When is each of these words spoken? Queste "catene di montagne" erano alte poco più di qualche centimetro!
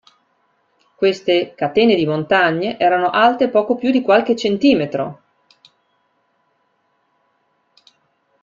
Queste 0.95 1.53
"catene 1.53 1.93
di 1.93 2.07
montagne" 2.07 2.79
erano 2.79 3.11
alte 3.11 3.49
poco 3.49 3.75
più 3.75 3.91
di 3.91 4.01
qualche 4.01 4.35
centimetro! 4.35 5.21